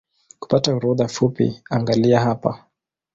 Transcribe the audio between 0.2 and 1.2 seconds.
Kupata orodha